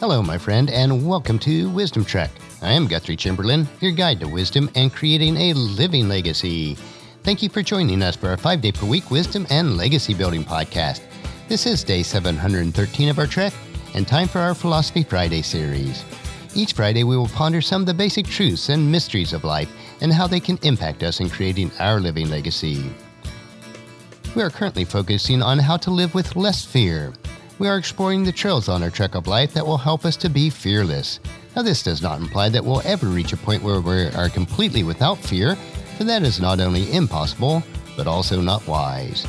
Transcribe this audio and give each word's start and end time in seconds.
Hello, 0.00 0.22
my 0.22 0.38
friend, 0.38 0.70
and 0.70 1.06
welcome 1.06 1.38
to 1.40 1.68
Wisdom 1.68 2.06
Trek. 2.06 2.30
I 2.62 2.72
am 2.72 2.86
Guthrie 2.86 3.16
Chamberlain, 3.16 3.68
your 3.82 3.92
guide 3.92 4.18
to 4.20 4.28
wisdom 4.28 4.70
and 4.74 4.90
creating 4.90 5.36
a 5.36 5.52
living 5.52 6.08
legacy. 6.08 6.78
Thank 7.22 7.42
you 7.42 7.50
for 7.50 7.62
joining 7.62 8.00
us 8.00 8.16
for 8.16 8.30
our 8.30 8.38
five 8.38 8.62
day 8.62 8.72
per 8.72 8.86
week 8.86 9.10
wisdom 9.10 9.46
and 9.50 9.76
legacy 9.76 10.14
building 10.14 10.42
podcast. 10.42 11.02
This 11.48 11.66
is 11.66 11.84
day 11.84 12.02
713 12.02 13.10
of 13.10 13.18
our 13.18 13.26
trek 13.26 13.52
and 13.92 14.08
time 14.08 14.26
for 14.26 14.38
our 14.38 14.54
Philosophy 14.54 15.02
Friday 15.02 15.42
series. 15.42 16.02
Each 16.54 16.72
Friday, 16.72 17.04
we 17.04 17.18
will 17.18 17.28
ponder 17.28 17.60
some 17.60 17.82
of 17.82 17.86
the 17.86 17.92
basic 17.92 18.26
truths 18.26 18.70
and 18.70 18.90
mysteries 18.90 19.34
of 19.34 19.44
life 19.44 19.70
and 20.00 20.14
how 20.14 20.26
they 20.26 20.40
can 20.40 20.58
impact 20.62 21.02
us 21.02 21.20
in 21.20 21.28
creating 21.28 21.70
our 21.78 22.00
living 22.00 22.30
legacy. 22.30 22.90
We 24.34 24.42
are 24.42 24.48
currently 24.48 24.86
focusing 24.86 25.42
on 25.42 25.58
how 25.58 25.76
to 25.76 25.90
live 25.90 26.14
with 26.14 26.36
less 26.36 26.64
fear 26.64 27.12
we 27.60 27.68
are 27.68 27.76
exploring 27.76 28.24
the 28.24 28.32
trails 28.32 28.70
on 28.70 28.82
our 28.82 28.88
trek 28.88 29.14
of 29.14 29.26
life 29.26 29.52
that 29.52 29.66
will 29.66 29.76
help 29.76 30.06
us 30.06 30.16
to 30.16 30.30
be 30.30 30.48
fearless. 30.48 31.20
Now, 31.54 31.60
this 31.60 31.82
does 31.82 32.00
not 32.00 32.18
imply 32.18 32.48
that 32.48 32.64
we'll 32.64 32.80
ever 32.86 33.06
reach 33.06 33.34
a 33.34 33.36
point 33.36 33.62
where 33.62 33.82
we 33.82 34.06
are 34.06 34.30
completely 34.30 34.82
without 34.82 35.18
fear, 35.18 35.56
for 35.98 36.04
that 36.04 36.22
is 36.22 36.40
not 36.40 36.58
only 36.58 36.90
impossible, 36.90 37.62
but 37.98 38.06
also 38.06 38.40
not 38.40 38.66
wise. 38.66 39.26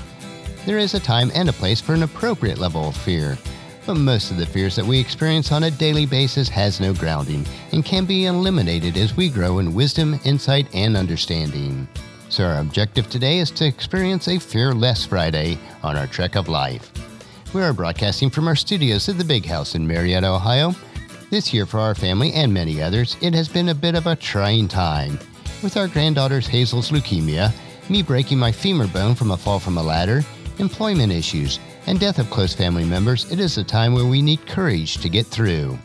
There 0.65 0.77
is 0.77 0.93
a 0.93 0.99
time 0.99 1.29
and 1.35 1.49
a 1.49 1.53
place 1.53 1.81
for 1.81 1.93
an 1.93 2.03
appropriate 2.03 2.57
level 2.57 2.87
of 2.87 2.95
fear, 2.95 3.37
but 3.85 3.95
most 3.95 4.31
of 4.31 4.37
the 4.37 4.45
fears 4.45 4.77
that 4.77 4.85
we 4.85 4.97
experience 4.97 5.51
on 5.51 5.63
a 5.63 5.71
daily 5.71 6.05
basis 6.05 6.47
has 6.47 6.79
no 6.79 6.93
grounding 6.93 7.45
and 7.73 7.83
can 7.83 8.05
be 8.05 8.27
eliminated 8.27 8.95
as 8.95 9.17
we 9.17 9.27
grow 9.27 9.59
in 9.59 9.73
wisdom, 9.73 10.17
insight, 10.23 10.73
and 10.73 10.95
understanding. 10.95 11.85
So, 12.29 12.45
our 12.45 12.61
objective 12.61 13.09
today 13.09 13.39
is 13.39 13.51
to 13.51 13.65
experience 13.65 14.29
a 14.29 14.39
fearless 14.39 15.05
Friday 15.05 15.57
on 15.83 15.97
our 15.97 16.07
trek 16.07 16.37
of 16.37 16.47
life. 16.47 16.93
We 17.53 17.61
are 17.63 17.73
broadcasting 17.73 18.29
from 18.29 18.47
our 18.47 18.55
studios 18.55 19.09
at 19.09 19.17
the 19.17 19.25
Big 19.25 19.45
House 19.45 19.75
in 19.75 19.85
Marietta, 19.85 20.25
Ohio. 20.25 20.73
This 21.31 21.53
year, 21.53 21.65
for 21.65 21.81
our 21.81 21.93
family 21.93 22.31
and 22.31 22.53
many 22.53 22.81
others, 22.81 23.17
it 23.19 23.33
has 23.33 23.49
been 23.49 23.67
a 23.67 23.75
bit 23.75 23.93
of 23.93 24.07
a 24.07 24.15
trying 24.15 24.69
time. 24.69 25.19
With 25.61 25.75
our 25.75 25.89
granddaughter's 25.89 26.47
Hazel's 26.47 26.91
leukemia, 26.91 27.51
me 27.89 28.03
breaking 28.03 28.39
my 28.39 28.53
femur 28.53 28.87
bone 28.87 29.15
from 29.15 29.31
a 29.31 29.37
fall 29.37 29.59
from 29.59 29.77
a 29.77 29.83
ladder, 29.83 30.23
employment 30.59 31.11
issues, 31.11 31.59
and 31.87 31.99
death 31.99 32.19
of 32.19 32.29
close 32.29 32.53
family 32.53 32.85
members, 32.85 33.29
it 33.29 33.41
is 33.41 33.57
a 33.57 33.65
time 33.65 33.93
where 33.93 34.07
we 34.07 34.21
need 34.21 34.47
courage 34.47 34.99
to 34.99 35.09
get 35.09 35.27
through. 35.27 35.77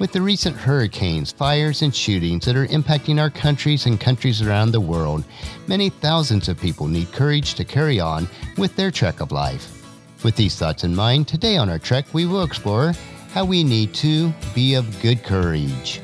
With 0.00 0.10
the 0.10 0.20
recent 0.20 0.56
hurricanes, 0.56 1.30
fires, 1.30 1.82
and 1.82 1.94
shootings 1.94 2.44
that 2.44 2.56
are 2.56 2.66
impacting 2.66 3.20
our 3.20 3.30
countries 3.30 3.86
and 3.86 4.00
countries 4.00 4.42
around 4.42 4.72
the 4.72 4.80
world, 4.80 5.22
many 5.68 5.90
thousands 5.90 6.48
of 6.48 6.58
people 6.58 6.88
need 6.88 7.12
courage 7.12 7.54
to 7.54 7.64
carry 7.64 8.00
on 8.00 8.28
with 8.56 8.74
their 8.74 8.90
trek 8.90 9.20
of 9.20 9.30
life. 9.30 9.77
With 10.24 10.34
these 10.34 10.56
thoughts 10.56 10.82
in 10.82 10.96
mind, 10.96 11.28
today 11.28 11.56
on 11.58 11.68
our 11.68 11.78
trek, 11.78 12.04
we 12.12 12.26
will 12.26 12.42
explore 12.42 12.92
how 13.32 13.44
we 13.44 13.62
need 13.62 13.94
to 13.94 14.32
be 14.52 14.74
of 14.74 15.00
good 15.00 15.22
courage. 15.22 16.00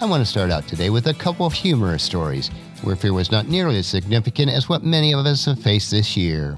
I 0.00 0.04
want 0.04 0.20
to 0.20 0.30
start 0.30 0.52
out 0.52 0.68
today 0.68 0.90
with 0.90 1.08
a 1.08 1.14
couple 1.14 1.44
of 1.44 1.52
humorous 1.52 2.04
stories 2.04 2.50
where 2.82 2.94
fear 2.94 3.12
was 3.12 3.32
not 3.32 3.48
nearly 3.48 3.78
as 3.78 3.88
significant 3.88 4.52
as 4.52 4.68
what 4.68 4.84
many 4.84 5.12
of 5.12 5.26
us 5.26 5.46
have 5.46 5.58
faced 5.58 5.90
this 5.90 6.16
year. 6.16 6.56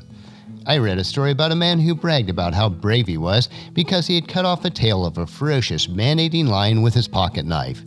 I 0.67 0.77
read 0.77 0.99
a 0.99 1.05
story 1.05 1.31
about 1.31 1.53
a 1.53 1.57
man 1.57 1.81
who 1.81 1.95
bragged 1.95 2.29
about 2.29 2.53
how 2.53 2.69
brave 2.69 3.07
he 3.07 3.17
was 3.17 3.49
because 3.73 4.07
he 4.07 4.17
had 4.17 4.29
cut 4.29 4.45
off 4.45 4.61
the 4.61 4.69
tail 4.69 5.07
of 5.07 5.17
a 5.17 5.27
ferocious 5.27 5.89
man 5.89 6.21
eating 6.21 6.49
lion 6.49 6.83
with 6.83 6.93
his 6.93 7.09
pocket 7.09 7.47
knife. 7.47 7.83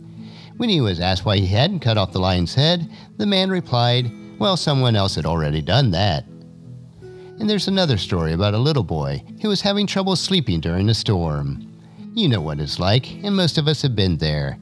When 0.56 0.68
he 0.68 0.80
was 0.80 0.98
asked 0.98 1.24
why 1.24 1.36
he 1.36 1.46
hadn't 1.46 1.80
cut 1.80 1.98
off 1.98 2.10
the 2.10 2.18
lion's 2.18 2.56
head, 2.56 2.90
the 3.16 3.26
man 3.26 3.48
replied, 3.48 4.10
Well, 4.40 4.56
someone 4.56 4.96
else 4.96 5.14
had 5.14 5.26
already 5.26 5.62
done 5.62 5.92
that. 5.92 6.24
And 7.42 7.50
there's 7.50 7.66
another 7.66 7.98
story 7.98 8.34
about 8.34 8.54
a 8.54 8.58
little 8.58 8.84
boy 8.84 9.24
who 9.40 9.48
was 9.48 9.62
having 9.62 9.84
trouble 9.84 10.14
sleeping 10.14 10.60
during 10.60 10.88
a 10.88 10.94
storm. 10.94 11.66
You 12.14 12.28
know 12.28 12.40
what 12.40 12.60
it's 12.60 12.78
like, 12.78 13.14
and 13.24 13.34
most 13.34 13.58
of 13.58 13.66
us 13.66 13.82
have 13.82 13.96
been 13.96 14.16
there. 14.16 14.58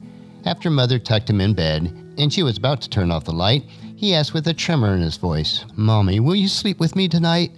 After 0.47 0.71
mother 0.71 0.97
tucked 0.97 1.29
him 1.29 1.41
in 1.41 1.53
bed, 1.53 1.93
and 2.17 2.33
she 2.33 2.41
was 2.41 2.57
about 2.57 2.81
to 2.81 2.89
turn 2.89 3.11
off 3.11 3.25
the 3.25 3.33
light, 3.33 3.65
he 3.95 4.15
asked 4.15 4.33
with 4.33 4.47
a 4.47 4.53
tremor 4.55 4.95
in 4.95 5.01
his 5.01 5.17
voice, 5.17 5.63
Mommy, 5.75 6.19
will 6.19 6.35
you 6.35 6.47
sleep 6.47 6.79
with 6.79 6.95
me 6.95 7.07
tonight? 7.07 7.51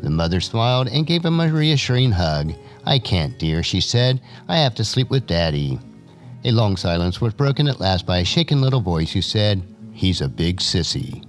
The 0.00 0.10
mother 0.10 0.40
smiled 0.40 0.86
and 0.86 1.08
gave 1.08 1.24
him 1.24 1.40
a 1.40 1.52
reassuring 1.52 2.12
hug. 2.12 2.52
I 2.86 3.00
can't, 3.00 3.36
dear, 3.40 3.64
she 3.64 3.80
said. 3.80 4.22
I 4.46 4.58
have 4.58 4.76
to 4.76 4.84
sleep 4.84 5.10
with 5.10 5.26
Daddy. 5.26 5.80
A 6.44 6.52
long 6.52 6.76
silence 6.76 7.20
was 7.20 7.34
broken 7.34 7.66
at 7.66 7.80
last 7.80 8.06
by 8.06 8.18
a 8.18 8.24
shaken 8.24 8.60
little 8.60 8.80
voice 8.80 9.12
who 9.12 9.22
said, 9.22 9.60
He's 9.90 10.20
a 10.20 10.28
big 10.28 10.58
sissy. 10.58 11.26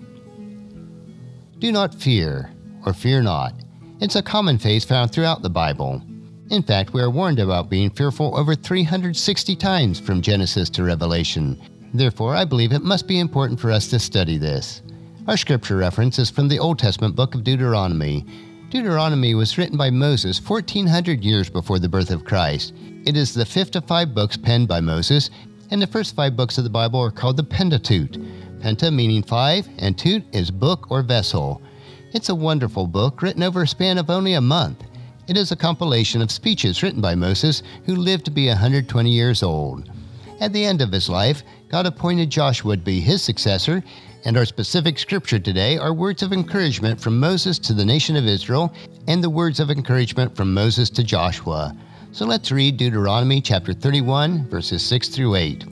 Do 1.58 1.72
not 1.72 1.96
fear 1.96 2.53
or 2.86 2.94
fear 2.94 3.22
not. 3.22 3.54
It's 4.00 4.16
a 4.16 4.22
common 4.22 4.58
phrase 4.58 4.84
found 4.84 5.12
throughout 5.12 5.42
the 5.42 5.50
Bible. 5.50 6.02
In 6.50 6.62
fact, 6.62 6.94
we 6.94 7.02
are 7.02 7.10
warned 7.10 7.40
about 7.40 7.70
being 7.70 7.90
fearful 7.90 8.38
over 8.38 8.54
360 8.54 9.56
times 9.56 10.00
from 10.00 10.22
Genesis 10.22 10.70
to 10.72 10.84
Revelation. 10.84 11.60
Therefore, 11.94 12.36
I 12.36 12.46
believe 12.46 12.74
it 12.74 12.84
must 12.84 13.08
be 13.08 13.20
important 13.20 13.60
for 13.60 13.72
us 13.72 13.88
to 13.90 14.00
study 14.00 14.38
this. 14.38 14.82
Our 15.28 15.38
scripture 15.38 15.78
reference 15.78 16.20
is 16.20 16.30
from 16.30 16.50
the 16.50 16.60
Old 16.60 16.80
Testament 16.80 17.16
book 17.16 17.34
of 17.34 17.44
Deuteronomy. 17.44 18.26
Deuteronomy 18.70 19.36
was 19.36 19.58
written 19.58 19.78
by 19.78 19.90
Moses 19.90 20.42
1400 20.42 21.24
years 21.24 21.50
before 21.50 21.80
the 21.80 21.88
birth 21.88 22.12
of 22.12 22.26
Christ. 22.26 22.74
It 23.06 23.16
is 23.16 23.34
the 23.34 23.46
fifth 23.46 23.76
of 23.76 23.86
five 23.86 24.14
books 24.14 24.36
penned 24.36 24.68
by 24.68 24.82
Moses, 24.82 25.30
and 25.72 25.82
the 25.82 25.88
first 25.88 26.16
five 26.16 26.36
books 26.36 26.58
of 26.58 26.64
the 26.64 26.70
Bible 26.70 27.00
are 27.00 27.12
called 27.12 27.38
the 27.38 27.44
Pentateuch. 27.44 28.12
Penta 28.60 28.94
meaning 28.94 29.24
five, 29.24 29.68
and 29.78 29.98
tut 29.98 30.24
is 30.34 30.52
book 30.52 30.92
or 30.92 31.04
vessel. 31.04 31.62
It's 32.13 32.29
a 32.29 32.35
wonderful 32.35 32.85
book 32.85 33.24
written 33.24 33.41
over 33.41 33.63
a 33.63 33.68
span 33.68 33.97
of 33.97 34.12
only 34.12 34.35
a 34.35 34.41
month. 34.41 34.84
It 35.28 35.35
is 35.35 35.51
a 35.51 35.56
compilation 35.56 36.22
of 36.22 36.29
speeches 36.29 36.84
written 36.84 37.01
by 37.01 37.16
Moses, 37.16 37.63
who 37.88 37.96
lived 37.96 38.25
to 38.25 38.31
be 38.31 38.47
120 38.50 39.09
years 39.09 39.41
old. 39.41 39.90
At 40.40 40.53
the 40.53 40.63
end 40.63 40.84
of 40.84 40.91
his 40.91 41.09
life, 41.09 41.41
God 41.69 41.88
appointed 41.88 42.29
Joshua 42.29 42.78
to 42.78 42.84
be 42.84 43.00
his 43.00 43.24
successor, 43.24 43.84
and 44.25 44.38
our 44.38 44.46
specific 44.46 45.00
scripture 45.00 45.40
today 45.40 45.79
are 45.79 45.91
words 45.91 46.22
of 46.22 46.34
encouragement 46.34 47.01
from 47.01 47.19
Moses 47.19 47.57
to 47.57 47.74
the 47.74 47.84
nation 47.84 48.16
of 48.16 48.28
Israel 48.28 48.72
and 49.07 49.24
the 49.24 49.30
words 49.31 49.59
of 49.59 49.72
encouragement 49.72 50.35
from 50.35 50.53
Moses 50.53 50.91
to 50.91 51.03
Joshua. 51.03 51.75
So 52.12 52.28
let's 52.28 52.51
read 52.51 52.78
Deuteronomy 52.78 53.41
chapter 53.41 53.74
31, 53.74 54.50
verses 54.50 54.85
6 54.85 55.07
through 55.09 55.34
8. 55.34 55.66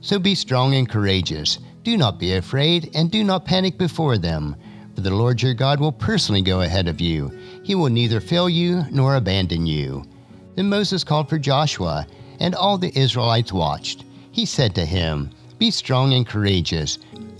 So 0.00 0.18
be 0.18 0.34
strong 0.34 0.74
and 0.76 0.88
courageous. 0.88 1.58
Do 1.84 1.98
not 1.98 2.18
be 2.18 2.36
afraid, 2.36 2.92
and 2.94 3.10
do 3.10 3.22
not 3.22 3.44
panic 3.44 3.76
before 3.76 4.16
them 4.16 4.56
for 5.00 5.08
the 5.08 5.16
Lord 5.16 5.40
your 5.40 5.54
God 5.54 5.80
will 5.80 5.92
personally 5.92 6.42
go 6.42 6.60
ahead 6.60 6.86
of 6.86 7.00
you. 7.00 7.32
He 7.62 7.74
will 7.74 7.88
neither 7.88 8.20
fail 8.20 8.50
you 8.50 8.84
nor 8.90 9.14
abandon 9.14 9.64
you. 9.64 10.04
Then 10.56 10.68
Moses 10.68 11.04
called 11.04 11.26
for 11.26 11.38
Joshua, 11.38 12.06
and 12.38 12.54
all 12.54 12.76
the 12.76 12.92
Israelites 12.94 13.50
watched. 13.50 14.04
He 14.30 14.44
said 14.44 14.74
to 14.74 14.84
him, 14.84 15.30
Be 15.58 15.70
strong 15.70 16.12
and 16.12 16.26
courageous, 16.26 16.98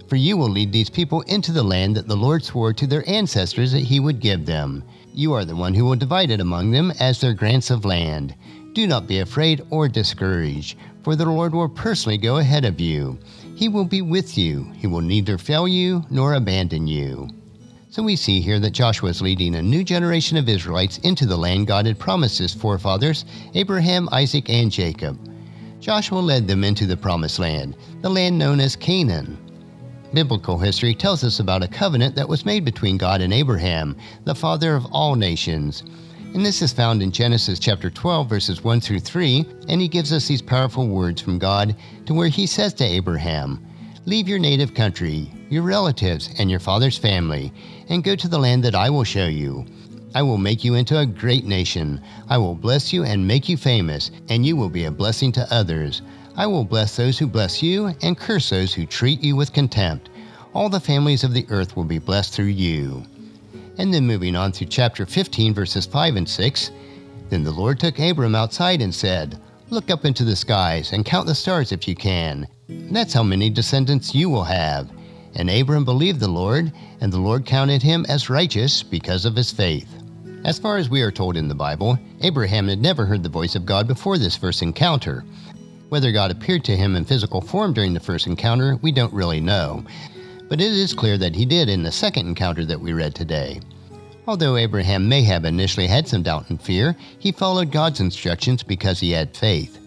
for 0.08 0.16
you 0.16 0.38
will 0.38 0.48
lead 0.48 0.72
these 0.72 0.88
people 0.88 1.20
into 1.22 1.52
the 1.52 1.62
land 1.62 1.94
that 1.96 2.08
the 2.08 2.16
Lord 2.16 2.42
swore 2.42 2.72
to 2.72 2.86
their 2.86 3.06
ancestors 3.06 3.72
that 3.72 3.80
he 3.80 4.00
would 4.00 4.20
give 4.20 4.46
them. 4.46 4.82
You 5.12 5.34
are 5.34 5.44
the 5.44 5.54
one 5.54 5.74
who 5.74 5.84
will 5.84 5.96
divide 5.96 6.30
it 6.30 6.40
among 6.40 6.70
them 6.70 6.94
as 6.98 7.20
their 7.20 7.34
grants 7.34 7.68
of 7.68 7.84
land. 7.84 8.34
Do 8.72 8.86
not 8.86 9.06
be 9.06 9.18
afraid 9.18 9.60
or 9.68 9.86
discouraged, 9.86 10.78
for 11.02 11.14
the 11.14 11.26
Lord 11.26 11.52
will 11.52 11.68
personally 11.68 12.16
go 12.16 12.38
ahead 12.38 12.64
of 12.64 12.80
you. 12.80 13.18
He 13.54 13.68
will 13.68 13.84
be 13.84 14.00
with 14.00 14.38
you. 14.38 14.72
He 14.78 14.86
will 14.86 15.02
neither 15.02 15.36
fail 15.36 15.68
you 15.68 16.06
nor 16.08 16.32
abandon 16.32 16.86
you. 16.86 17.28
So 17.90 18.04
we 18.04 18.14
see 18.14 18.40
here 18.40 18.60
that 18.60 18.70
Joshua 18.70 19.10
is 19.10 19.20
leading 19.20 19.56
a 19.56 19.62
new 19.62 19.82
generation 19.82 20.36
of 20.36 20.48
Israelites 20.48 20.98
into 20.98 21.26
the 21.26 21.36
land 21.36 21.66
God 21.66 21.86
had 21.86 21.98
promised 21.98 22.38
his 22.38 22.54
forefathers, 22.54 23.24
Abraham, 23.54 24.08
Isaac, 24.12 24.48
and 24.48 24.70
Jacob. 24.70 25.18
Joshua 25.80 26.20
led 26.20 26.46
them 26.46 26.62
into 26.62 26.86
the 26.86 26.96
promised 26.96 27.40
land, 27.40 27.76
the 28.00 28.08
land 28.08 28.38
known 28.38 28.60
as 28.60 28.76
Canaan. 28.76 29.36
Biblical 30.14 30.56
history 30.56 30.94
tells 30.94 31.24
us 31.24 31.40
about 31.40 31.64
a 31.64 31.68
covenant 31.68 32.14
that 32.14 32.28
was 32.28 32.44
made 32.44 32.64
between 32.64 32.96
God 32.96 33.20
and 33.20 33.32
Abraham, 33.32 33.96
the 34.24 34.36
father 34.36 34.76
of 34.76 34.86
all 34.92 35.16
nations. 35.16 35.82
And 36.32 36.46
this 36.46 36.62
is 36.62 36.72
found 36.72 37.02
in 37.02 37.10
Genesis 37.10 37.58
chapter 37.58 37.90
12, 37.90 38.28
verses 38.28 38.62
1 38.62 38.80
through 38.80 39.00
3, 39.00 39.44
and 39.68 39.80
he 39.80 39.88
gives 39.88 40.12
us 40.12 40.28
these 40.28 40.42
powerful 40.42 40.86
words 40.86 41.20
from 41.20 41.40
God 41.40 41.74
to 42.06 42.14
where 42.14 42.28
he 42.28 42.46
says 42.46 42.72
to 42.74 42.84
Abraham, 42.84 43.66
Leave 44.06 44.28
your 44.28 44.38
native 44.38 44.74
country, 44.74 45.28
your 45.50 45.62
relatives, 45.62 46.30
and 46.38 46.50
your 46.50 46.60
father's 46.60 46.96
family, 46.96 47.52
and 47.88 48.04
go 48.04 48.16
to 48.16 48.28
the 48.28 48.38
land 48.38 48.64
that 48.64 48.74
I 48.74 48.88
will 48.88 49.04
show 49.04 49.26
you. 49.26 49.66
I 50.14 50.22
will 50.22 50.38
make 50.38 50.64
you 50.64 50.74
into 50.74 50.98
a 50.98 51.06
great 51.06 51.44
nation. 51.44 52.00
I 52.28 52.38
will 52.38 52.54
bless 52.54 52.92
you 52.92 53.04
and 53.04 53.26
make 53.26 53.48
you 53.48 53.56
famous, 53.56 54.10
and 54.28 54.46
you 54.46 54.56
will 54.56 54.68
be 54.68 54.84
a 54.84 54.90
blessing 54.90 55.32
to 55.32 55.54
others. 55.54 56.02
I 56.36 56.46
will 56.46 56.64
bless 56.64 56.96
those 56.96 57.18
who 57.18 57.26
bless 57.26 57.62
you, 57.62 57.94
and 58.02 58.16
curse 58.16 58.50
those 58.50 58.72
who 58.72 58.86
treat 58.86 59.22
you 59.22 59.36
with 59.36 59.52
contempt. 59.52 60.08
All 60.54 60.68
the 60.68 60.80
families 60.80 61.22
of 61.22 61.34
the 61.34 61.46
earth 61.50 61.76
will 61.76 61.84
be 61.84 61.98
blessed 61.98 62.32
through 62.32 62.46
you. 62.46 63.04
And 63.78 63.92
then 63.92 64.06
moving 64.06 64.36
on 64.36 64.52
through 64.52 64.68
chapter 64.68 65.06
15, 65.06 65.54
verses 65.54 65.86
5 65.86 66.16
and 66.16 66.28
6. 66.28 66.70
Then 67.28 67.44
the 67.44 67.52
Lord 67.52 67.78
took 67.78 67.98
Abram 67.98 68.34
outside 68.34 68.82
and 68.82 68.94
said, 68.94 69.40
Look 69.70 69.90
up 69.90 70.04
into 70.04 70.24
the 70.24 70.34
skies 70.34 70.92
and 70.92 71.04
count 71.04 71.28
the 71.28 71.34
stars 71.34 71.70
if 71.70 71.86
you 71.86 71.94
can. 71.94 72.48
That's 72.68 73.14
how 73.14 73.22
many 73.22 73.50
descendants 73.50 74.14
you 74.14 74.28
will 74.28 74.44
have. 74.44 74.90
And 75.34 75.50
Abram 75.50 75.84
believed 75.84 76.20
the 76.20 76.28
Lord, 76.28 76.72
and 77.00 77.12
the 77.12 77.20
Lord 77.20 77.46
counted 77.46 77.82
him 77.82 78.04
as 78.08 78.30
righteous 78.30 78.82
because 78.82 79.24
of 79.24 79.36
his 79.36 79.52
faith. 79.52 79.88
As 80.44 80.58
far 80.58 80.78
as 80.78 80.88
we 80.88 81.02
are 81.02 81.10
told 81.10 81.36
in 81.36 81.48
the 81.48 81.54
Bible, 81.54 81.98
Abraham 82.22 82.68
had 82.68 82.80
never 82.80 83.04
heard 83.04 83.22
the 83.22 83.28
voice 83.28 83.54
of 83.54 83.66
God 83.66 83.86
before 83.86 84.16
this 84.16 84.36
first 84.36 84.62
encounter. 84.62 85.24
Whether 85.90 86.12
God 86.12 86.30
appeared 86.30 86.64
to 86.64 86.76
him 86.76 86.96
in 86.96 87.04
physical 87.04 87.40
form 87.40 87.72
during 87.72 87.92
the 87.92 88.00
first 88.00 88.26
encounter, 88.26 88.76
we 88.80 88.92
don't 88.92 89.12
really 89.12 89.40
know. 89.40 89.84
But 90.48 90.60
it 90.60 90.72
is 90.72 90.94
clear 90.94 91.18
that 91.18 91.34
he 91.34 91.44
did 91.44 91.68
in 91.68 91.82
the 91.82 91.92
second 91.92 92.26
encounter 92.26 92.64
that 92.64 92.80
we 92.80 92.92
read 92.92 93.14
today. 93.14 93.60
Although 94.26 94.56
Abraham 94.56 95.08
may 95.08 95.22
have 95.22 95.44
initially 95.44 95.86
had 95.86 96.08
some 96.08 96.22
doubt 96.22 96.50
and 96.50 96.60
fear, 96.60 96.96
he 97.18 97.32
followed 97.32 97.70
God's 97.72 98.00
instructions 98.00 98.62
because 98.62 99.00
he 99.00 99.10
had 99.10 99.36
faith. 99.36 99.78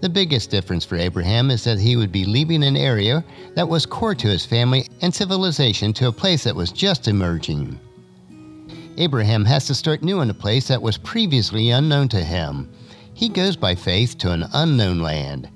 The 0.00 0.08
biggest 0.08 0.50
difference 0.50 0.84
for 0.84 0.94
Abraham 0.94 1.50
is 1.50 1.64
that 1.64 1.80
he 1.80 1.96
would 1.96 2.12
be 2.12 2.24
leaving 2.24 2.62
an 2.62 2.76
area 2.76 3.24
that 3.56 3.68
was 3.68 3.84
core 3.84 4.14
to 4.14 4.28
his 4.28 4.46
family 4.46 4.86
and 5.02 5.12
civilization 5.12 5.92
to 5.94 6.06
a 6.06 6.12
place 6.12 6.44
that 6.44 6.54
was 6.54 6.70
just 6.70 7.08
emerging. 7.08 7.80
Abraham 8.96 9.44
has 9.44 9.66
to 9.66 9.74
start 9.74 10.02
new 10.02 10.20
in 10.20 10.30
a 10.30 10.34
place 10.34 10.68
that 10.68 10.80
was 10.80 10.98
previously 10.98 11.70
unknown 11.70 12.08
to 12.08 12.22
him. 12.22 12.70
He 13.12 13.28
goes 13.28 13.56
by 13.56 13.74
faith 13.74 14.16
to 14.18 14.30
an 14.30 14.44
unknown 14.54 15.00
land. 15.00 15.48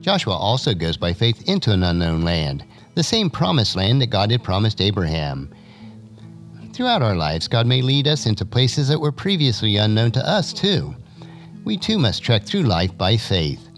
Joshua 0.00 0.34
also 0.34 0.74
goes 0.74 0.96
by 0.96 1.12
faith 1.12 1.48
into 1.48 1.70
an 1.70 1.84
unknown 1.84 2.22
land, 2.22 2.64
the 2.96 3.02
same 3.02 3.30
promised 3.30 3.76
land 3.76 4.00
that 4.00 4.08
God 4.08 4.32
had 4.32 4.42
promised 4.42 4.80
Abraham. 4.80 5.54
Throughout 6.72 7.02
our 7.02 7.14
lives, 7.14 7.46
God 7.46 7.68
may 7.68 7.80
lead 7.80 8.08
us 8.08 8.26
into 8.26 8.44
places 8.44 8.88
that 8.88 9.00
were 9.00 9.12
previously 9.12 9.76
unknown 9.76 10.10
to 10.12 10.28
us, 10.28 10.52
too. 10.52 10.96
We 11.64 11.76
too 11.76 11.98
must 11.98 12.24
trek 12.24 12.44
through 12.44 12.64
life 12.64 12.96
by 12.98 13.16
faith. 13.16 13.68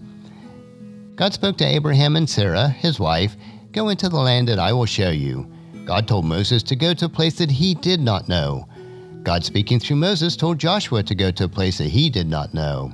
God 1.17 1.33
spoke 1.33 1.57
to 1.59 1.65
Abraham 1.65 2.15
and 2.17 2.29
Sarah, 2.29 2.69
his 2.69 3.01
wife, 3.01 3.37
Go 3.73 3.89
into 3.89 4.09
the 4.09 4.17
land 4.17 4.49
that 4.49 4.59
I 4.59 4.73
will 4.73 4.87
show 4.87 5.11
you. 5.11 5.51
God 5.85 6.07
told 6.07 6.25
Moses 6.25 6.63
to 6.65 6.77
go 6.77 6.95
to 6.95 7.07
a 7.07 7.11
place 7.11 7.37
that 7.39 7.51
he 7.51 7.75
did 7.75 8.01
not 8.01 8.29
know. 8.29 8.69
God, 9.23 9.45
speaking 9.45 9.81
through 9.81 9.97
Moses, 9.97 10.37
told 10.37 10.59
Joshua 10.59 11.03
to 11.03 11.15
go 11.15 11.31
to 11.31 11.45
a 11.45 11.49
place 11.49 11.79
that 11.79 11.89
he 11.89 12.09
did 12.11 12.29
not 12.29 12.55
know. 12.55 12.93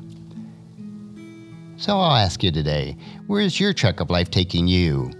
So 1.77 1.99
I'll 1.99 2.17
ask 2.17 2.43
you 2.43 2.53
today 2.53 2.97
where 3.27 3.41
is 3.41 3.59
your 3.59 3.73
trek 3.73 4.01
of 4.01 4.11
life 4.11 4.31
taking 4.31 4.69
you? 4.69 5.11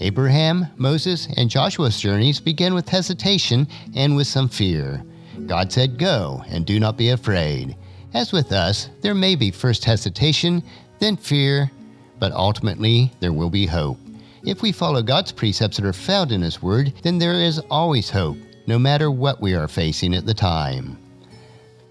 Abraham, 0.00 0.66
Moses, 0.76 1.28
and 1.36 1.50
Joshua's 1.50 2.00
journeys 2.00 2.40
begin 2.40 2.74
with 2.74 2.88
hesitation 2.88 3.68
and 3.94 4.16
with 4.16 4.26
some 4.26 4.48
fear. 4.48 5.02
God 5.46 5.72
said, 5.72 5.98
Go, 5.98 6.42
and 6.48 6.64
do 6.64 6.80
not 6.80 6.96
be 6.96 7.10
afraid. 7.10 7.76
As 8.14 8.32
with 8.32 8.52
us, 8.52 8.88
there 9.02 9.14
may 9.14 9.34
be 9.34 9.50
first 9.50 9.84
hesitation, 9.84 10.62
then 10.98 11.16
fear, 11.16 11.70
but 12.18 12.32
ultimately 12.32 13.12
there 13.20 13.32
will 13.32 13.50
be 13.50 13.66
hope. 13.66 13.98
If 14.44 14.62
we 14.62 14.72
follow 14.72 15.02
God's 15.02 15.32
precepts 15.32 15.76
that 15.76 15.86
are 15.86 15.92
found 15.92 16.32
in 16.32 16.42
His 16.42 16.62
Word, 16.62 16.92
then 17.02 17.18
there 17.18 17.34
is 17.34 17.58
always 17.70 18.10
hope 18.10 18.36
no 18.66 18.78
matter 18.78 19.10
what 19.10 19.40
we 19.40 19.54
are 19.54 19.68
facing 19.68 20.14
at 20.14 20.26
the 20.26 20.34
time. 20.34 20.98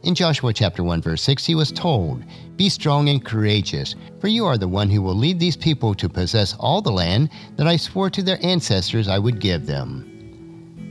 In 0.03 0.13
Joshua 0.13 0.53
chapter 0.53 0.83
1 0.83 1.01
verse 1.01 1.21
6 1.23 1.45
he 1.45 1.55
was 1.55 1.71
told, 1.71 2.23
"Be 2.57 2.69
strong 2.69 3.09
and 3.09 3.25
courageous, 3.25 3.95
for 4.19 4.27
you 4.27 4.45
are 4.45 4.57
the 4.57 4.67
one 4.67 4.89
who 4.89 5.01
will 5.01 5.15
lead 5.15 5.39
these 5.39 5.57
people 5.57 5.95
to 5.95 6.07
possess 6.07 6.53
all 6.59 6.81
the 6.81 6.91
land 6.91 7.29
that 7.55 7.65
I 7.65 7.75
swore 7.75 8.09
to 8.11 8.21
their 8.21 8.43
ancestors 8.45 9.07
I 9.07 9.19
would 9.19 9.39
give 9.39 9.65
them." 9.65 10.05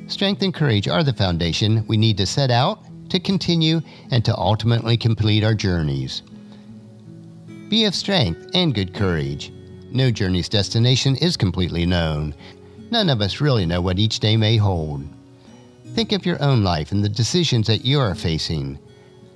Strength 0.08 0.42
and 0.42 0.52
courage 0.52 0.88
are 0.88 1.04
the 1.04 1.12
foundation 1.12 1.84
we 1.86 1.96
need 1.96 2.16
to 2.18 2.26
set 2.26 2.50
out, 2.50 2.80
to 3.10 3.20
continue, 3.20 3.80
and 4.10 4.24
to 4.24 4.36
ultimately 4.36 4.96
complete 4.96 5.44
our 5.44 5.54
journeys. 5.54 6.22
Be 7.68 7.86
of 7.86 7.94
strength 7.94 8.50
and 8.54 8.74
good 8.74 8.92
courage. 8.92 9.52
No 9.90 10.10
journey's 10.10 10.48
destination 10.48 11.16
is 11.16 11.36
completely 11.36 11.86
known. 11.86 12.34
None 12.90 13.08
of 13.08 13.20
us 13.20 13.40
really 13.40 13.64
know 13.64 13.80
what 13.80 13.98
each 13.98 14.20
day 14.20 14.36
may 14.36 14.56
hold. 14.56 15.02
Think 15.94 16.12
of 16.12 16.26
your 16.26 16.42
own 16.42 16.62
life 16.62 16.92
and 16.92 17.02
the 17.02 17.08
decisions 17.08 17.66
that 17.68 17.84
you 17.84 17.98
are 18.00 18.14
facing. 18.14 18.78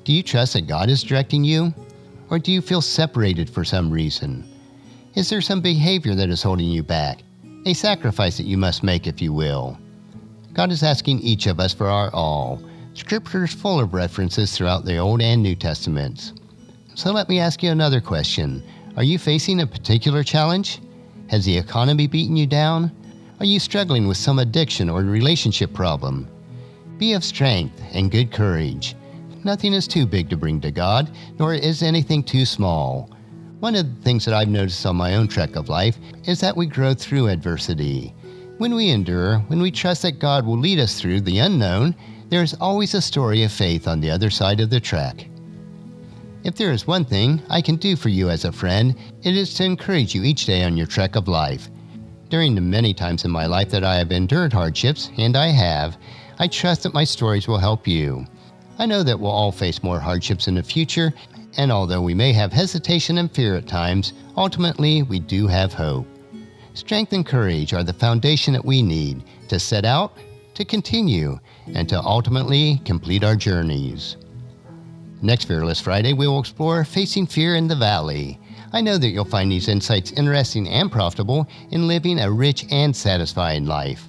Do 0.04 0.12
you 0.12 0.22
trust 0.22 0.52
that 0.52 0.66
God 0.66 0.90
is 0.90 1.02
directing 1.02 1.42
you? 1.42 1.72
Or 2.30 2.38
do 2.38 2.52
you 2.52 2.60
feel 2.60 2.82
separated 2.82 3.48
for 3.48 3.64
some 3.64 3.90
reason? 3.90 4.46
Is 5.14 5.30
there 5.30 5.40
some 5.40 5.60
behavior 5.60 6.14
that 6.14 6.28
is 6.28 6.42
holding 6.42 6.68
you 6.68 6.82
back? 6.82 7.22
A 7.64 7.72
sacrifice 7.72 8.36
that 8.36 8.46
you 8.46 8.58
must 8.58 8.82
make, 8.82 9.06
if 9.06 9.22
you 9.22 9.32
will. 9.32 9.78
God 10.52 10.70
is 10.70 10.82
asking 10.82 11.20
each 11.20 11.46
of 11.46 11.60
us 11.60 11.72
for 11.72 11.86
our 11.86 12.10
all. 12.12 12.60
Scripture 12.94 13.44
is 13.44 13.54
full 13.54 13.80
of 13.80 13.94
references 13.94 14.56
throughout 14.56 14.84
the 14.84 14.98
Old 14.98 15.22
and 15.22 15.42
New 15.42 15.54
Testaments. 15.54 16.34
So 16.98 17.12
let 17.12 17.28
me 17.28 17.38
ask 17.38 17.62
you 17.62 17.70
another 17.70 18.00
question. 18.00 18.60
Are 18.96 19.04
you 19.04 19.20
facing 19.20 19.60
a 19.60 19.66
particular 19.68 20.24
challenge? 20.24 20.80
Has 21.28 21.44
the 21.44 21.56
economy 21.56 22.08
beaten 22.08 22.36
you 22.36 22.44
down? 22.44 22.90
Are 23.38 23.46
you 23.46 23.60
struggling 23.60 24.08
with 24.08 24.16
some 24.16 24.40
addiction 24.40 24.90
or 24.90 25.02
relationship 25.02 25.72
problem? 25.72 26.28
Be 26.98 27.12
of 27.12 27.22
strength 27.22 27.80
and 27.92 28.10
good 28.10 28.32
courage. 28.32 28.96
Nothing 29.44 29.74
is 29.74 29.86
too 29.86 30.06
big 30.06 30.28
to 30.30 30.36
bring 30.36 30.60
to 30.60 30.72
God, 30.72 31.08
nor 31.38 31.54
is 31.54 31.84
anything 31.84 32.24
too 32.24 32.44
small. 32.44 33.08
One 33.60 33.76
of 33.76 33.86
the 33.86 34.02
things 34.02 34.24
that 34.24 34.34
I've 34.34 34.48
noticed 34.48 34.84
on 34.84 34.96
my 34.96 35.14
own 35.14 35.28
trek 35.28 35.54
of 35.54 35.68
life 35.68 35.98
is 36.24 36.40
that 36.40 36.56
we 36.56 36.66
grow 36.66 36.94
through 36.94 37.28
adversity. 37.28 38.12
When 38.56 38.74
we 38.74 38.90
endure, 38.90 39.38
when 39.46 39.62
we 39.62 39.70
trust 39.70 40.02
that 40.02 40.18
God 40.18 40.44
will 40.44 40.58
lead 40.58 40.80
us 40.80 41.00
through 41.00 41.20
the 41.20 41.38
unknown, 41.38 41.94
there 42.28 42.42
is 42.42 42.56
always 42.60 42.94
a 42.94 43.00
story 43.00 43.44
of 43.44 43.52
faith 43.52 43.86
on 43.86 44.00
the 44.00 44.10
other 44.10 44.30
side 44.30 44.58
of 44.58 44.70
the 44.70 44.80
trek. 44.80 45.28
If 46.48 46.54
there 46.54 46.72
is 46.72 46.86
one 46.86 47.04
thing 47.04 47.42
I 47.50 47.60
can 47.60 47.76
do 47.76 47.94
for 47.94 48.08
you 48.08 48.30
as 48.30 48.46
a 48.46 48.52
friend, 48.52 48.96
it 49.22 49.36
is 49.36 49.52
to 49.54 49.64
encourage 49.64 50.14
you 50.14 50.24
each 50.24 50.46
day 50.46 50.64
on 50.64 50.78
your 50.78 50.86
trek 50.86 51.14
of 51.14 51.28
life. 51.28 51.68
During 52.30 52.54
the 52.54 52.62
many 52.62 52.94
times 52.94 53.26
in 53.26 53.30
my 53.30 53.44
life 53.44 53.68
that 53.68 53.84
I 53.84 53.96
have 53.96 54.12
endured 54.12 54.54
hardships, 54.54 55.10
and 55.18 55.36
I 55.36 55.48
have, 55.48 55.98
I 56.38 56.48
trust 56.48 56.84
that 56.84 56.94
my 56.94 57.04
stories 57.04 57.48
will 57.48 57.58
help 57.58 57.86
you. 57.86 58.24
I 58.78 58.86
know 58.86 59.02
that 59.02 59.20
we'll 59.20 59.30
all 59.30 59.52
face 59.52 59.82
more 59.82 60.00
hardships 60.00 60.48
in 60.48 60.54
the 60.54 60.62
future, 60.62 61.12
and 61.58 61.70
although 61.70 62.00
we 62.00 62.14
may 62.14 62.32
have 62.32 62.50
hesitation 62.50 63.18
and 63.18 63.30
fear 63.30 63.54
at 63.54 63.68
times, 63.68 64.14
ultimately 64.34 65.02
we 65.02 65.18
do 65.18 65.48
have 65.48 65.74
hope. 65.74 66.06
Strength 66.72 67.12
and 67.12 67.26
courage 67.26 67.74
are 67.74 67.84
the 67.84 67.92
foundation 67.92 68.54
that 68.54 68.64
we 68.64 68.80
need 68.80 69.22
to 69.48 69.60
set 69.60 69.84
out, 69.84 70.16
to 70.54 70.64
continue, 70.64 71.38
and 71.74 71.90
to 71.90 72.00
ultimately 72.00 72.80
complete 72.86 73.22
our 73.22 73.36
journeys. 73.36 74.16
Next 75.20 75.46
Fearless 75.46 75.80
Friday, 75.80 76.12
we 76.12 76.28
will 76.28 76.38
explore 76.38 76.84
facing 76.84 77.26
fear 77.26 77.56
in 77.56 77.66
the 77.66 77.74
valley. 77.74 78.38
I 78.72 78.80
know 78.80 78.98
that 78.98 79.08
you'll 79.08 79.24
find 79.24 79.50
these 79.50 79.68
insights 79.68 80.12
interesting 80.12 80.68
and 80.68 80.92
profitable 80.92 81.48
in 81.72 81.88
living 81.88 82.20
a 82.20 82.30
rich 82.30 82.64
and 82.70 82.94
satisfying 82.94 83.66
life. 83.66 84.06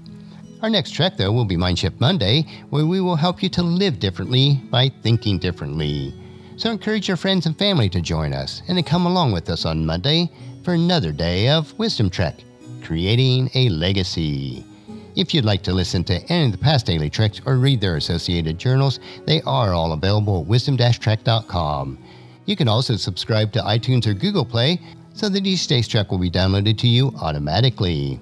Our 0.61 0.69
next 0.69 0.91
trek, 0.91 1.17
though, 1.17 1.31
will 1.31 1.45
be 1.45 1.55
Mindshift 1.55 1.99
Monday, 1.99 2.45
where 2.69 2.85
we 2.85 3.01
will 3.01 3.15
help 3.15 3.41
you 3.41 3.49
to 3.49 3.63
live 3.63 3.99
differently 3.99 4.61
by 4.69 4.91
thinking 5.01 5.39
differently. 5.39 6.13
So 6.57 6.69
encourage 6.69 7.07
your 7.07 7.17
friends 7.17 7.47
and 7.47 7.57
family 7.57 7.89
to 7.89 8.01
join 8.01 8.31
us 8.31 8.61
and 8.67 8.77
to 8.77 8.83
come 8.83 9.07
along 9.07 9.31
with 9.31 9.49
us 9.49 9.65
on 9.65 9.85
Monday 9.85 10.29
for 10.63 10.73
another 10.73 11.11
day 11.11 11.49
of 11.49 11.77
Wisdom 11.79 12.11
Trek, 12.11 12.35
creating 12.83 13.49
a 13.55 13.69
legacy. 13.69 14.63
If 15.19 15.33
you'd 15.33 15.43
like 15.43 15.63
to 15.63 15.73
listen 15.73 16.05
to 16.05 16.23
any 16.31 16.45
of 16.45 16.53
the 16.53 16.57
past 16.57 16.85
daily 16.85 17.09
treks 17.09 17.41
or 17.45 17.57
read 17.57 17.81
their 17.81 17.97
associated 17.97 18.57
journals, 18.57 19.01
they 19.25 19.41
are 19.41 19.73
all 19.73 19.91
available 19.91 20.39
at 20.39 20.47
wisdom-trek.com. 20.47 21.99
You 22.45 22.55
can 22.55 22.69
also 22.69 22.95
subscribe 22.95 23.51
to 23.51 23.59
iTunes 23.59 24.07
or 24.07 24.13
Google 24.13 24.45
Play 24.45 24.79
so 25.13 25.27
that 25.27 25.45
each 25.45 25.67
day's 25.67 25.89
trek 25.89 26.09
will 26.09 26.19
be 26.19 26.31
downloaded 26.31 26.77
to 26.77 26.87
you 26.87 27.13
automatically. 27.19 28.17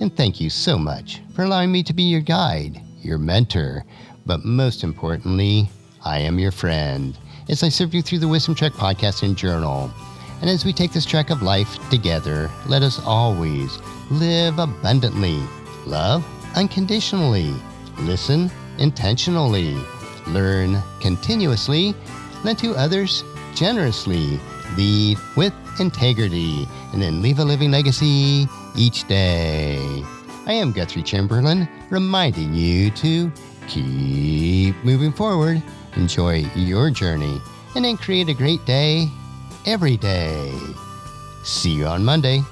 And 0.00 0.16
thank 0.16 0.40
you 0.40 0.50
so 0.50 0.76
much 0.76 1.22
for 1.32 1.44
allowing 1.44 1.70
me 1.70 1.84
to 1.84 1.92
be 1.92 2.02
your 2.02 2.20
guide, 2.20 2.82
your 3.02 3.18
mentor, 3.18 3.84
but 4.26 4.44
most 4.44 4.82
importantly, 4.82 5.70
I 6.04 6.18
am 6.18 6.40
your 6.40 6.50
friend 6.50 7.16
as 7.50 7.62
I 7.62 7.68
serve 7.68 7.94
you 7.94 8.02
through 8.02 8.18
the 8.18 8.26
Wisdom 8.26 8.56
Trek 8.56 8.72
podcast 8.72 9.22
and 9.22 9.36
journal. 9.36 9.92
And 10.40 10.50
as 10.50 10.64
we 10.64 10.72
take 10.72 10.92
this 10.92 11.06
trek 11.06 11.30
of 11.30 11.40
life 11.40 11.78
together, 11.88 12.50
let 12.66 12.82
us 12.82 13.00
always 13.06 13.78
live 14.10 14.58
abundantly, 14.58 15.40
love 15.86 16.24
unconditionally, 16.54 17.54
listen 18.00 18.50
intentionally, 18.78 19.76
learn 20.28 20.82
continuously, 21.00 21.94
lend 22.44 22.58
to 22.58 22.74
others 22.74 23.24
generously, 23.54 24.40
lead 24.76 25.18
with 25.36 25.52
integrity, 25.80 26.66
and 26.92 27.02
then 27.02 27.22
leave 27.22 27.38
a 27.38 27.44
living 27.44 27.70
legacy 27.70 28.46
each 28.76 29.06
day. 29.08 29.78
I 30.46 30.54
am 30.54 30.72
Guthrie 30.72 31.02
Chamberlain, 31.02 31.68
reminding 31.90 32.54
you 32.54 32.90
to 32.92 33.30
keep 33.68 34.74
moving 34.84 35.12
forward, 35.12 35.62
enjoy 35.96 36.44
your 36.56 36.90
journey, 36.90 37.40
and 37.74 37.84
then 37.84 37.96
create 37.96 38.28
a 38.28 38.34
great 38.34 38.64
day 38.66 39.08
every 39.66 39.96
day. 39.96 40.52
See 41.44 41.70
you 41.70 41.86
on 41.86 42.04
Monday. 42.04 42.42